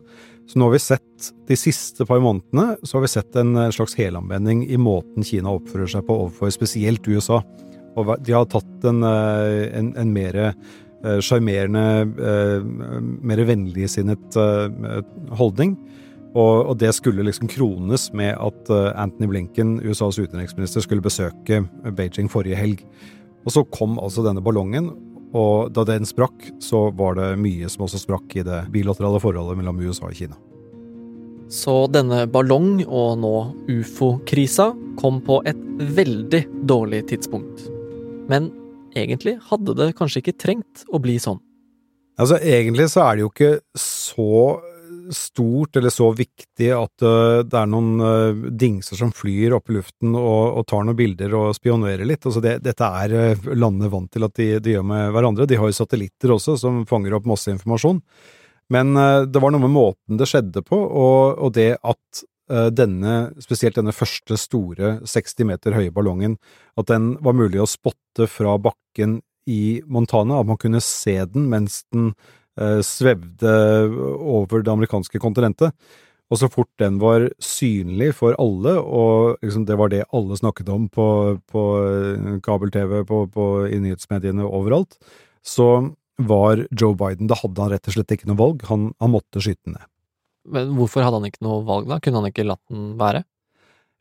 Så 0.50 0.59
nå 0.59 0.69
har 0.69 0.75
vi 0.75 0.83
sett, 0.83 1.30
de 1.47 1.59
siste 1.59 2.07
par 2.07 2.23
månedene, 2.23 2.76
så 2.83 2.99
har 2.99 3.04
vi 3.04 3.12
sett 3.12 3.37
en 3.38 3.59
slags 3.75 3.95
helanvending 3.99 4.64
i 4.71 4.78
måten 4.80 5.26
Kina 5.26 5.52
oppfører 5.54 5.90
seg 5.90 6.07
på 6.07 6.16
overfor 6.25 6.54
spesielt 6.54 7.07
USA. 7.11 7.42
Og 7.99 8.14
de 8.23 8.35
har 8.35 8.47
tatt 8.50 8.87
en, 8.87 9.02
eh, 9.07 9.66
en, 9.78 9.92
en 9.99 10.14
mer 10.14 10.40
sjarmerende, 11.25 11.85
eh, 12.21 12.66
mer 13.25 13.45
vennligsinnet 13.49 14.38
holdning. 15.38 15.76
Og, 16.30 16.69
og, 16.71 16.75
det 16.78 16.92
skulle 16.95 17.25
liksom 17.26 17.49
krones 17.50 18.04
med 18.14 18.37
at 18.38 18.69
Anthony 18.71 19.26
Blinken, 19.33 19.80
USAs 19.83 20.21
utenriksminister, 20.21 20.85
skulle 20.85 21.02
besøke 21.02 21.64
Beijing 21.97 22.30
forrige 22.30 22.59
helg. 22.61 22.85
Og 23.42 23.54
så 23.57 23.64
kom 23.75 23.99
altså 23.99 24.23
denne 24.23 24.45
ballongen, 24.45 24.92
og 25.35 25.73
da 25.75 25.85
den 25.87 26.07
sprakk, 26.07 26.49
så 26.62 26.88
var 26.97 27.16
det 27.19 27.33
mye 27.40 27.69
som 27.71 27.87
også 27.87 28.02
sprakk 28.02 28.38
i 28.38 28.47
det 28.47 28.64
bilaterale 28.75 29.21
forholdet 29.23 29.59
mellom 29.61 29.83
USA 29.83 30.09
og 30.11 30.16
Kina. 30.19 30.38
Så 31.50 31.88
denne 31.90 32.28
ballong- 32.30 32.85
og 32.87 33.19
nå 33.19 33.35
ufo-krisa 33.66 34.71
kom 35.00 35.19
på 35.26 35.40
et 35.50 35.59
veldig 35.99 36.45
dårlig 36.71 37.09
tidspunkt. 37.11 37.66
Men 38.30 38.52
egentlig 38.99 39.38
hadde 39.50 39.76
det 39.78 39.92
kanskje 39.99 40.25
ikke 40.25 40.38
trengt 40.40 40.85
å 40.90 41.00
bli 41.02 41.18
sånn. 41.23 41.40
Altså, 42.20 42.37
egentlig 42.44 42.90
så 42.92 43.04
er 43.06 43.16
det 43.16 43.25
jo 43.25 43.30
ikke 43.32 43.54
så 43.78 44.35
stort 45.11 45.76
eller 45.76 45.90
så 45.90 46.11
viktig 46.14 46.68
at 46.75 47.04
uh, 47.04 47.40
det 47.47 47.56
er 47.59 47.70
noen 47.70 48.02
uh, 48.02 48.49
dingser 48.50 48.99
som 48.99 49.12
flyr 49.14 49.56
opp 49.56 49.70
i 49.70 49.76
luften 49.78 50.14
og, 50.14 50.59
og, 50.61 50.66
tar 50.70 50.85
noen 50.87 50.99
bilder 50.99 51.35
og 51.38 51.54
spionerer 51.56 52.06
litt. 52.06 52.26
Altså 52.26 52.42
det, 52.44 52.59
dette 52.64 52.90
er 53.02 53.14
uh, 53.35 53.49
landene 53.54 53.90
vant 53.92 54.11
til 54.12 54.26
at 54.26 54.37
de, 54.38 54.50
de, 54.62 54.76
gjør 54.76 54.87
med 54.87 55.14
hverandre. 55.16 55.49
De 55.50 55.59
har 55.61 55.70
jo 55.70 55.78
satellitter 55.80 56.35
også 56.37 56.56
som 56.61 56.85
fanger 56.90 57.16
opp 57.18 57.28
masse 57.30 57.50
informasjon. 57.52 58.02
Men 58.70 58.94
det 58.94 59.40
var 59.42 59.50
noe 59.50 59.64
med 59.64 59.73
måten 59.75 60.18
det 60.20 60.28
skjedde 60.30 60.61
på, 60.62 60.76
og, 60.78 61.40
og 61.42 61.50
det 61.56 61.73
at 61.75 62.20
denne, 62.75 63.14
spesielt 63.38 63.76
denne 63.78 63.95
første 63.95 64.35
store 64.40 64.97
60 65.07 65.47
meter 65.47 65.76
høye 65.76 65.92
ballongen, 65.95 66.35
at 66.75 66.88
den 66.90 67.12
var 67.23 67.37
mulig 67.38 67.61
å 67.62 67.69
spotte 67.71 68.26
fra 68.26 68.57
bakken 68.59 69.21
i 69.47 69.80
Montana, 69.87 70.40
at 70.40 70.49
man 70.50 70.59
kunne 70.59 70.83
se 70.83 71.14
den 71.30 71.47
mens 71.52 71.85
den 71.95 72.11
Eh, 72.61 72.80
svevde 72.85 73.50
over 74.21 74.64
det 74.64 74.73
amerikanske 74.73 75.21
kontinentet. 75.23 75.73
Og 76.30 76.38
så 76.38 76.47
fort 76.50 76.71
den 76.78 76.99
var 77.02 77.25
synlig 77.42 78.12
for 78.19 78.37
alle, 78.38 78.76
og 78.78 79.40
liksom 79.42 79.64
det 79.66 79.78
var 79.78 79.90
det 79.90 80.04
alle 80.14 80.37
snakket 80.38 80.69
om 80.71 80.85
på, 80.92 81.07
på 81.50 81.62
eh, 81.87 82.37
kabel-TV, 82.45 83.00
på, 83.09 83.25
på, 83.35 83.47
i 83.71 83.80
nyhetsmediene 83.83 84.47
overalt, 84.47 84.99
så 85.42 85.90
var 86.21 86.66
Joe 86.76 86.95
Biden 86.95 87.30
Da 87.30 87.38
hadde 87.40 87.64
han 87.64 87.73
rett 87.73 87.88
og 87.88 87.97
slett 87.97 88.12
ikke 88.14 88.28
noe 88.28 88.38
valg. 88.42 88.66
Han, 88.69 88.90
han 89.00 89.14
måtte 89.14 89.40
skyte 89.42 89.64
den 89.64 89.78
ned. 89.78 89.87
Men 90.49 90.73
hvorfor 90.78 91.04
hadde 91.04 91.20
han 91.20 91.28
ikke 91.28 91.44
noe 91.44 91.64
valg, 91.66 91.88
da? 91.90 92.00
Kunne 92.00 92.23
han 92.23 92.30
ikke 92.30 92.47
latt 92.49 92.62
den 92.73 92.94
være? 93.00 93.25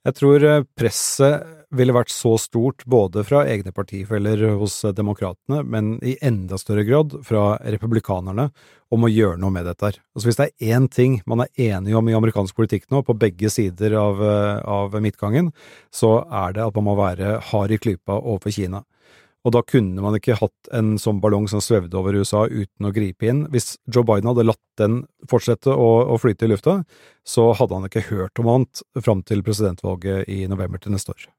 Jeg 0.07 0.15
tror 0.15 0.45
eh, 0.47 0.65
presset 0.79 1.55
ville 1.75 1.93
vært 1.93 2.09
så 2.09 2.31
stort 2.41 2.81
både 2.89 3.21
fra 3.27 3.43
egne 3.45 3.73
partifeller 3.75 4.41
hos 4.57 4.79
demokratene, 4.95 5.61
men 5.61 5.91
i 6.01 6.15
enda 6.25 6.57
større 6.57 6.85
grad 6.87 7.13
fra 7.25 7.59
republikanerne, 7.61 8.47
om 8.89 9.05
å 9.05 9.11
gjøre 9.11 9.37
noe 9.41 9.53
med 9.53 9.67
dette 9.69 9.85
her. 9.85 9.99
Altså 10.15 10.29
Hvis 10.29 10.39
det 10.39 10.47
er 10.47 10.77
én 10.77 10.87
ting 10.89 11.19
man 11.29 11.43
er 11.43 11.75
enig 11.75 11.93
om 11.97 12.09
i 12.09 12.15
amerikansk 12.17 12.57
politikk 12.57 12.87
nå, 12.89 13.03
på 13.05 13.17
begge 13.21 13.51
sider 13.53 13.93
av, 13.99 14.23
eh, 14.23 14.61
av 14.65 14.97
midtgangen, 15.03 15.51
så 15.93 16.23
er 16.25 16.55
det 16.57 16.65
at 16.65 16.79
man 16.79 16.89
må 16.89 16.97
være 16.97 17.37
hard 17.51 17.75
i 17.75 17.81
klypa 17.81 18.17
overfor 18.17 18.55
Kina. 18.55 18.85
Og 19.47 19.53
da 19.55 19.61
kunne 19.63 20.03
man 20.03 20.17
ikke 20.17 20.35
hatt 20.35 20.69
en 20.75 20.97
sånn 20.99 21.21
ballong 21.23 21.45
som 21.47 21.61
svevde 21.63 21.95
over 21.95 22.17
USA 22.19 22.43
uten 22.49 22.89
å 22.89 22.91
gripe 22.95 23.29
inn. 23.29 23.45
Hvis 23.53 23.77
Joe 23.87 24.03
Biden 24.07 24.27
hadde 24.27 24.47
latt 24.49 24.63
den 24.81 25.01
fortsette 25.31 25.71
å, 25.71 25.89
å 26.11 26.17
flyte 26.19 26.47
i 26.47 26.51
lufta, 26.51 26.81
så 27.23 27.49
hadde 27.55 27.77
han 27.77 27.87
ikke 27.87 28.07
hørt 28.09 28.41
om 28.43 28.51
annet 28.51 28.83
fram 28.99 29.23
til 29.23 29.43
presidentvalget 29.45 30.27
i 30.27 30.43
november 30.51 30.83
til 30.83 30.95
neste 30.95 31.15
år. 31.15 31.29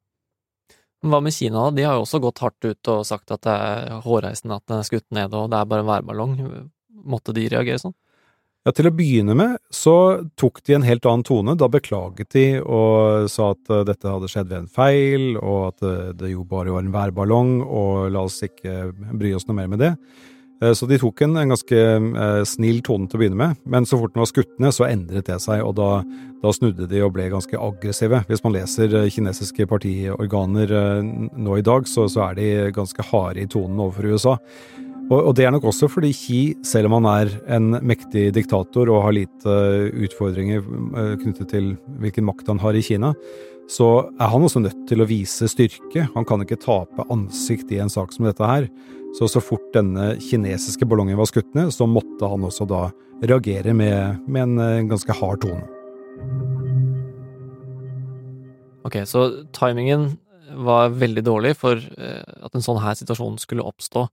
Hva 1.05 1.21
med 1.25 1.33
Kina? 1.33 1.69
De 1.73 1.85
har 1.85 1.97
jo 1.97 2.05
også 2.05 2.21
gått 2.25 2.41
hardt 2.45 2.65
ut 2.65 2.93
og 2.93 3.07
sagt 3.09 3.33
at 3.33 3.45
det 3.45 3.53
er 3.53 4.01
hårreisende 4.05 4.57
at 4.57 4.67
den 4.69 4.81
er 4.81 4.89
skutt 4.89 5.07
ned 5.17 5.37
og 5.37 5.49
det 5.53 5.61
er 5.61 5.69
bare 5.69 5.85
en 5.85 5.93
værballong. 5.93 6.35
Måtte 7.09 7.37
de 7.37 7.47
reagere 7.53 7.81
sånn? 7.81 7.97
Ja, 8.61 8.75
Til 8.77 8.91
å 8.91 8.93
begynne 8.93 9.33
med 9.33 9.55
så 9.73 10.21
tok 10.37 10.59
de 10.69 10.75
en 10.77 10.85
helt 10.85 11.07
annen 11.09 11.25
tone. 11.25 11.55
Da 11.57 11.69
beklaget 11.73 12.35
de 12.35 12.45
og 12.61 13.31
sa 13.33 13.55
at 13.55 13.71
uh, 13.73 13.87
dette 13.89 14.05
hadde 14.05 14.29
skjedd 14.29 14.51
ved 14.51 14.59
en 14.59 14.69
feil, 14.69 15.31
og 15.41 15.71
at 15.71 15.87
uh, 15.87 16.11
det 16.13 16.35
jo 16.35 16.45
bare 16.45 16.75
var 16.75 16.85
en 16.85 16.93
værballong, 16.93 17.55
og 17.65 18.11
la 18.13 18.27
oss 18.29 18.43
ikke 18.45 18.91
bry 19.17 19.33
oss 19.33 19.49
noe 19.49 19.57
mer 19.57 19.71
med 19.73 19.81
det. 19.81 19.95
Uh, 20.61 20.75
så 20.77 20.85
de 20.91 20.99
tok 21.01 21.23
en, 21.25 21.39
en 21.41 21.55
ganske 21.55 21.87
snill 22.51 22.83
tone 22.85 23.09
til 23.09 23.17
å 23.17 23.23
begynne 23.23 23.41
med, 23.41 23.63
men 23.65 23.89
så 23.89 23.97
fort 23.97 24.13
den 24.13 24.27
var 24.27 24.29
skutt 24.29 24.53
ned, 24.61 24.77
så 24.77 24.91
endret 24.91 25.31
det 25.33 25.41
seg, 25.41 25.65
og 25.65 25.79
da, 25.81 25.89
da, 26.45 26.53
snudde 26.53 26.91
de 26.91 27.01
og 27.07 27.15
ble 27.17 27.31
ganske 27.33 27.57
aggressive. 27.57 28.21
Hvis 28.29 28.45
man 28.45 28.59
leser 28.59 28.99
kinesiske 29.09 29.71
partiorganer 29.73 30.77
nå 31.01 31.57
i 31.57 31.65
dag, 31.65 31.89
så, 31.89 32.11
så 32.13 32.29
er 32.29 32.37
de 32.37 32.53
ganske 32.77 33.09
harde 33.09 33.41
i 33.41 33.49
tonen 33.49 33.81
overfor 33.81 34.13
USA. 34.13 34.37
Og, 35.11 35.19
og, 35.19 35.33
det 35.35 35.47
er 35.47 35.51
nok 35.51 35.67
også 35.67 35.89
fordi 35.91 36.13
Xi, 36.15 36.41
selv 36.67 36.87
om 36.87 37.01
han 37.01 37.09
er 37.11 37.33
en 37.57 37.73
mektig 37.83 38.29
diktator 38.37 38.91
og 38.93 39.03
har 39.09 39.17
lite 39.17 39.55
utfordringer 40.07 40.63
eh, 40.63 41.17
knyttet 41.19 41.51
til 41.51 41.73
hvilken 41.99 42.29
makt 42.29 42.53
han 42.53 42.63
har 42.63 42.79
i 42.79 42.85
Kina, 42.87 43.11
så 43.71 43.89
er 44.19 44.31
han 44.31 44.47
også 44.47 44.63
nødt 44.63 44.87
til 44.91 45.03
å 45.03 45.09
vise 45.11 45.49
styrke. 45.51 46.07
Han 46.15 46.27
kan 46.27 46.43
ikke 46.43 46.61
tape 46.63 47.07
ansikt 47.11 47.75
i 47.75 47.81
en 47.83 47.91
sak 47.91 48.15
som 48.15 48.27
dette 48.27 48.47
her. 48.47 48.69
Så 49.19 49.27
så 49.31 49.43
fort 49.43 49.67
denne 49.75 50.13
kinesiske 50.23 50.87
ballongen 50.87 51.19
var 51.19 51.27
skutt 51.27 51.51
ned, 51.59 51.73
så 51.75 51.91
måtte 51.91 52.31
han 52.31 52.47
også 52.47 52.67
da 52.71 52.87
reagere 53.27 53.75
med, 53.75 54.23
med 54.31 54.47
en, 54.47 54.59
eh, 54.63 54.89
ganske 54.91 55.15
hard 55.19 55.43
tone. 55.43 55.67
Ok, 58.87 59.03
så 59.11 59.27
timingen 59.55 60.13
var 60.55 60.95
veldig 60.95 61.23
dårlig 61.27 61.57
for 61.59 61.79
eh, 61.79 62.23
at 62.47 62.55
en 62.55 62.65
sånn 62.65 62.79
her 62.83 62.95
situasjon 62.99 63.43
skulle 63.43 63.67
oppstå. 63.67 64.07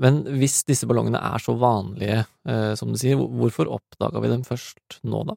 Men 0.00 0.22
hvis 0.40 0.62
disse 0.68 0.88
ballongene 0.88 1.20
er 1.20 1.42
så 1.42 1.54
vanlige 1.58 2.22
eh, 2.48 2.72
som 2.78 2.92
du 2.92 2.98
sier, 3.00 3.18
hvorfor 3.18 3.70
oppdaga 3.72 4.22
vi 4.24 4.32
dem 4.32 4.44
først 4.46 5.00
nå, 5.02 5.24
da? 5.28 5.36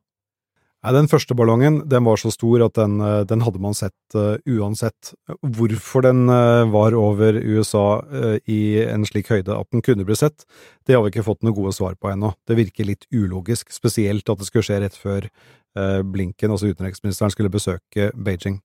Nei, 0.86 0.94
Den 0.94 1.10
første 1.10 1.36
ballongen 1.36 1.82
den 1.90 2.06
var 2.06 2.20
så 2.22 2.30
stor 2.32 2.62
at 2.68 2.78
den, 2.78 3.00
eh, 3.02 3.24
den 3.28 3.42
hadde 3.44 3.60
man 3.60 3.76
sett 3.76 4.16
uh, 4.16 4.38
uansett. 4.46 5.14
Hvorfor 5.42 6.06
den 6.06 6.30
uh, 6.30 6.70
var 6.70 6.96
over 6.96 7.40
USA 7.42 8.00
uh, 8.06 8.38
i 8.46 8.78
en 8.86 9.06
slik 9.08 9.32
høyde 9.34 9.58
at 9.58 9.68
den 9.74 9.84
kunne 9.84 10.06
bli 10.08 10.16
sett, 10.16 10.46
det 10.86 10.96
har 10.96 11.04
vi 11.04 11.12
ikke 11.12 11.26
fått 11.28 11.42
noen 11.44 11.58
gode 11.58 11.74
svar 11.76 11.98
på 12.00 12.12
ennå. 12.14 12.32
Det 12.48 12.60
virker 12.60 12.88
litt 12.88 13.08
ulogisk, 13.12 13.74
spesielt 13.74 14.30
at 14.30 14.40
det 14.40 14.48
skulle 14.50 14.68
skje 14.68 14.84
rett 14.86 14.98
før 14.98 15.30
Blinken, 15.78 16.50
altså 16.50 16.72
utenriksministeren, 16.72 17.30
skulle 17.30 17.52
besøke 17.54 18.08
Beijing. 18.18 18.56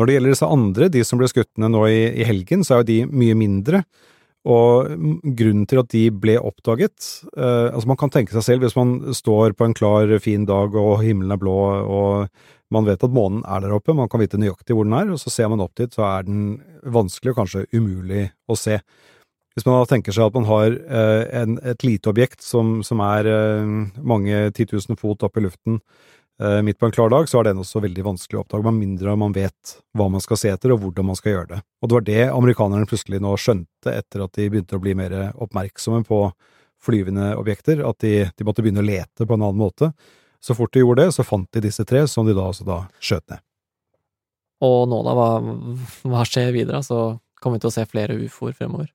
Når 0.00 0.08
det 0.08 0.14
gjelder 0.14 0.32
disse 0.32 0.48
andre, 0.48 0.86
de 0.88 1.02
som 1.04 1.20
ble 1.20 1.28
skutt 1.28 1.50
ned 1.60 1.74
nå 1.74 1.82
i, 1.90 1.98
i 2.16 2.24
helgen, 2.24 2.62
så 2.64 2.78
er 2.78 2.80
jo 2.80 2.86
de 2.88 2.96
mye 3.12 3.36
mindre. 3.36 3.82
Og 4.46 4.92
grunnen 5.38 5.64
til 5.66 5.80
at 5.82 5.88
de 5.90 6.04
ble 6.14 6.36
oppdaget 6.38 7.08
eh, 7.34 7.68
Altså, 7.72 7.88
man 7.90 7.98
kan 7.98 8.12
tenke 8.14 8.34
seg 8.36 8.44
selv, 8.46 8.66
hvis 8.66 8.76
man 8.78 9.14
står 9.16 9.56
på 9.58 9.66
en 9.66 9.74
klar, 9.74 10.12
fin 10.22 10.46
dag 10.46 10.76
og 10.78 11.00
himmelen 11.02 11.34
er 11.34 11.40
blå 11.42 11.56
og 11.82 12.44
man 12.74 12.86
vet 12.86 13.04
at 13.06 13.14
månen 13.14 13.44
er 13.46 13.62
der 13.62 13.74
oppe, 13.76 13.94
man 13.94 14.08
kan 14.10 14.22
vite 14.22 14.40
nøyaktig 14.42 14.74
hvor 14.74 14.86
den 14.86 14.96
er, 14.98 15.10
og 15.14 15.20
så 15.22 15.30
ser 15.30 15.50
man 15.52 15.62
opp 15.62 15.76
dit, 15.78 15.92
så 15.94 16.02
er 16.08 16.26
den 16.26 16.56
vanskelig 16.82 17.34
og 17.34 17.42
kanskje 17.42 17.66
umulig 17.76 18.24
å 18.50 18.56
se. 18.58 18.80
Hvis 19.54 19.64
man 19.64 19.78
da 19.78 19.86
tenker 19.88 20.12
seg 20.12 20.28
at 20.28 20.34
man 20.36 20.48
har 20.50 20.74
eh, 20.74 21.22
en, 21.40 21.56
et 21.64 21.86
lite 21.86 22.10
objekt 22.10 22.42
som, 22.44 22.80
som 22.84 23.00
er 23.06 23.30
eh, 23.30 23.70
mange 24.02 24.42
titusen 24.56 24.98
fot 25.00 25.22
opp 25.24 25.38
i 25.38 25.46
luften, 25.46 25.78
midt 26.36 26.76
på 26.78 26.86
en 26.86 26.92
klar 26.92 27.08
dag, 27.08 27.28
så 27.30 27.40
er 27.40 27.46
den 27.48 27.62
også 27.62 27.80
veldig 27.80 28.02
vanskelig 28.04 28.36
å 28.36 28.42
oppdage, 28.42 28.66
med 28.66 28.76
mindre 28.76 29.14
man 29.16 29.32
vet 29.32 29.76
hva 29.96 30.08
man 30.12 30.20
skal 30.20 30.36
se 30.36 30.50
etter 30.52 30.74
og 30.74 30.82
hvordan 30.82 31.08
man 31.08 31.16
skal 31.16 31.32
gjøre 31.32 31.48
det. 31.54 31.60
Og 31.80 31.88
det 31.88 31.96
var 31.96 32.04
det 32.08 32.26
amerikanerne 32.28 32.88
plutselig 32.90 33.22
nå 33.24 33.32
skjønte 33.40 33.94
etter 33.94 34.24
at 34.26 34.36
de 34.36 34.50
begynte 34.52 34.76
å 34.76 34.82
bli 34.84 34.92
mer 34.98 35.14
oppmerksomme 35.32 36.02
på 36.04 36.20
flyvende 36.84 37.32
objekter, 37.40 37.80
at 37.88 37.98
de, 38.04 38.14
de 38.36 38.46
måtte 38.46 38.64
begynne 38.64 38.84
å 38.84 38.86
lete 38.86 39.26
på 39.26 39.36
en 39.36 39.46
annen 39.46 39.60
måte. 39.60 39.90
Så 40.44 40.54
fort 40.54 40.72
de 40.76 40.84
gjorde 40.84 41.06
det, 41.06 41.14
så 41.16 41.24
fant 41.26 41.48
de 41.52 41.64
disse 41.64 41.84
tre, 41.88 42.04
som 42.08 42.26
de 42.26 42.36
da 42.36 42.50
altså 42.50 42.66
da 42.66 42.82
skjøt 43.00 43.32
ned. 43.32 43.42
Og 44.66 44.86
nå 44.88 45.00
da, 45.04 45.14
hva, 45.16 45.30
hva 46.08 46.24
skjer 46.28 46.52
videre? 46.54 46.82
Så 46.84 47.16
kommer 47.40 47.58
vi 47.58 47.66
til 47.66 47.72
å 47.72 47.76
se 47.76 47.84
flere 47.88 48.16
ufoer 48.20 48.54
fremover? 48.56 48.92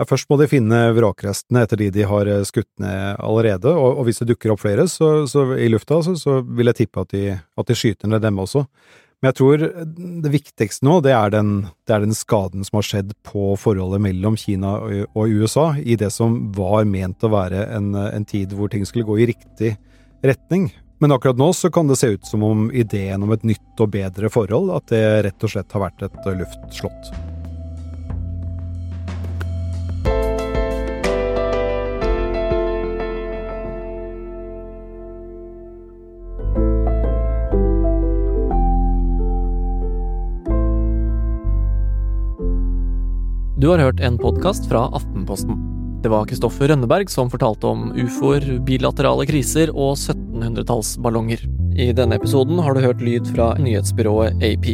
Ja, 0.00 0.06
først 0.08 0.30
må 0.32 0.38
de 0.40 0.46
finne 0.48 0.78
vrakrestene 0.96 1.66
etter 1.66 1.76
de 1.76 1.90
de 1.92 2.06
har 2.08 2.28
eh, 2.30 2.40
skutt 2.48 2.70
ned 2.80 3.18
allerede, 3.20 3.68
og, 3.68 3.98
og 4.00 4.06
hvis 4.08 4.22
det 4.22 4.30
dukker 4.30 4.54
opp 4.54 4.62
flere 4.62 4.86
så, 4.88 5.26
så 5.28 5.44
i 5.60 5.68
lufta, 5.68 5.98
så, 6.06 6.14
så, 6.16 6.38
vil 6.40 6.70
jeg 6.70 6.78
tippe 6.78 7.02
at 7.04 7.10
de, 7.12 7.24
at 7.36 7.68
de, 7.68 7.76
skyter 7.76 8.08
ned 8.08 8.24
dem 8.24 8.38
også. 8.40 8.64
Men 9.20 9.28
jeg 9.28 9.36
tror 9.36 9.64
det 10.24 10.30
viktigste 10.32 10.86
nå, 10.88 10.94
det 11.04 11.12
er, 11.12 11.34
den, 11.34 11.50
det 11.84 11.92
er 11.92 12.06
den 12.06 12.16
skaden 12.16 12.64
som 12.64 12.78
har 12.78 12.86
skjedd 12.88 13.10
på 13.28 13.50
forholdet 13.60 14.00
mellom 14.00 14.38
Kina 14.40 14.78
og 14.80 15.34
USA, 15.36 15.74
i 15.76 15.98
det 16.00 16.08
som 16.14 16.38
var 16.56 16.88
ment 16.88 17.26
å 17.28 17.34
være 17.34 17.66
en, 17.76 17.90
en 18.00 18.24
tid 18.24 18.54
hvor 18.56 18.72
ting 18.72 18.88
skulle 18.88 19.04
gå 19.04 19.18
i 19.20 19.26
riktig 19.34 19.74
retning. 20.24 20.70
Men 21.04 21.12
akkurat 21.12 21.36
nå 21.36 21.50
så 21.56 21.68
kan 21.72 21.92
det 21.92 21.98
se 22.00 22.14
ut 22.14 22.24
som 22.24 22.46
om 22.48 22.70
ideen 22.72 23.20
om 23.28 23.36
et 23.36 23.44
nytt 23.52 23.84
og 23.84 23.92
bedre 23.92 24.32
forhold, 24.32 24.72
at 24.78 24.88
det 24.94 25.04
rett 25.28 25.44
og 25.44 25.52
slett 25.52 25.76
har 25.76 25.84
vært 25.84 26.08
et 26.08 26.32
luftslott. 26.40 27.12
Du 43.60 43.68
har 43.68 43.78
hørt 43.78 44.00
en 44.00 44.14
podkast 44.18 44.64
fra 44.70 44.86
Aftenposten. 44.96 45.58
Det 46.00 46.08
var 46.08 46.24
Kristoffer 46.24 46.70
Rønneberg 46.70 47.10
som 47.12 47.28
fortalte 47.28 47.68
om 47.68 47.90
ufoer, 47.92 48.46
bilaterale 48.64 49.26
kriser 49.28 49.68
og 49.74 49.98
1700-tallsballonger. 49.98 51.42
I 51.76 51.90
denne 51.92 52.16
episoden 52.16 52.56
har 52.64 52.72
du 52.72 52.80
hørt 52.80 53.04
lyd 53.04 53.28
fra 53.34 53.50
nyhetsbyrået 53.60 54.40
AP. 54.48 54.70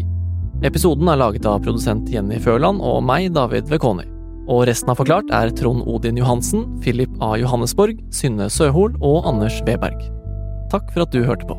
Episoden 0.71 1.11
er 1.11 1.19
laget 1.19 1.51
av 1.51 1.67
produsent 1.67 2.15
Jenny 2.15 2.39
Førland 2.39 2.79
og 2.79 3.03
meg, 3.03 3.33
David 3.35 3.67
Vekoni. 3.75 4.07
Og 4.47 4.69
resten 4.71 4.95
av 4.95 5.03
Forklart 5.03 5.35
er 5.35 5.51
Trond 5.59 5.83
Odin 5.91 6.23
Johansen, 6.23 6.69
Philip 6.79 7.11
A. 7.19 7.35
Johannesborg, 7.43 7.99
Synne 8.15 8.47
Søhol 8.47 8.95
og 9.03 9.27
Anders 9.27 9.59
Weberg. 9.67 9.99
Takk 10.71 10.95
for 10.95 11.09
at 11.09 11.11
du 11.11 11.27
hørte 11.27 11.51
på. 11.51 11.59